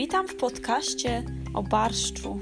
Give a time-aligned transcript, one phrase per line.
[0.00, 2.40] Witam w podcaście o barszczu.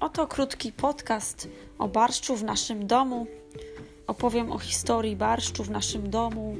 [0.00, 1.48] Oto krótki podcast
[1.78, 3.26] o barszczu w naszym domu.
[4.06, 6.56] Opowiem o historii barszczu w naszym domu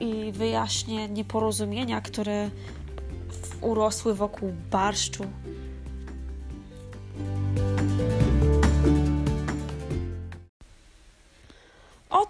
[0.00, 2.50] i wyjaśnię nieporozumienia, które
[3.60, 5.24] urosły wokół barszczu.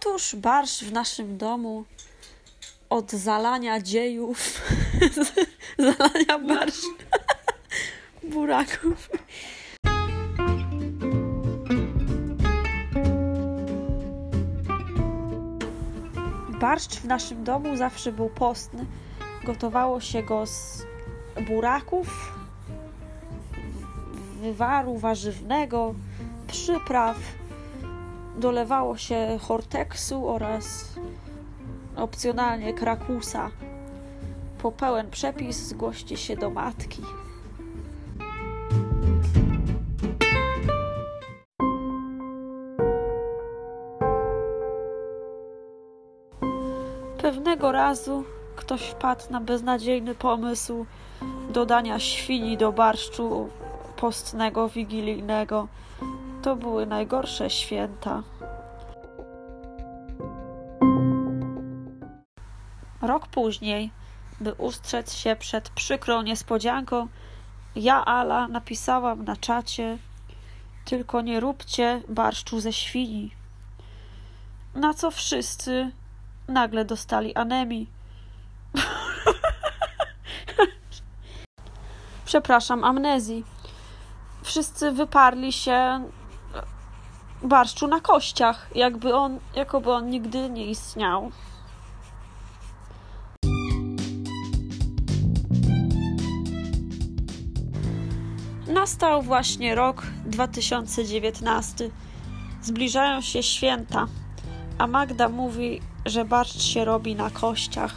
[0.07, 1.85] Otóż barszcz w naszym domu
[2.91, 4.63] od zalania dziejów,
[5.79, 6.85] zalania barszcz,
[8.35, 9.11] buraków.
[16.61, 18.87] Barszcz w naszym domu zawsze był postny.
[19.45, 20.83] Gotowało się go z
[21.49, 22.33] buraków,
[24.41, 25.95] wywaru warzywnego,
[26.47, 27.17] przypraw.
[28.39, 30.95] Dolewało się horteksu oraz
[31.97, 33.51] opcjonalnie krakusa.
[34.63, 37.03] Po pełen przepis zgłoście się do matki.
[47.19, 48.25] Pewnego razu
[48.57, 50.87] ktoś wpadł na beznadziejny pomysł
[51.51, 53.49] dodania świni do barszczu
[53.97, 55.69] postnego, wigilijnego.
[56.45, 58.23] To były najgorsze święta.
[63.03, 63.91] Rok później,
[64.41, 67.09] by ustrzec się przed przykrą niespodzianką,
[67.77, 69.99] ja, Ala, napisałam na czacie:
[70.85, 73.35] Tylko nie róbcie barszczu ze świni.
[74.75, 75.91] Na co wszyscy
[76.49, 77.91] nagle dostali anemii.
[82.25, 83.45] Przepraszam, amnezji.
[84.43, 86.05] Wszyscy wyparli się
[87.43, 91.31] barszczu na kościach, jakby on, jakoby on nigdy nie istniał.
[98.67, 101.91] Nastał właśnie rok 2019.
[102.63, 104.07] Zbliżają się święta,
[104.79, 107.95] a Magda mówi, że barszcz się robi na kościach.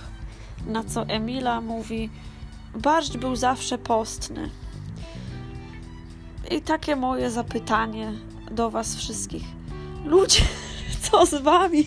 [0.68, 2.10] Na co Emila mówi:
[2.76, 4.50] Barszcz był zawsze postny.
[6.52, 8.14] I takie moje zapytanie
[8.52, 9.44] do Was wszystkich.
[10.06, 10.42] Ludzie,
[11.12, 11.86] co z Wami?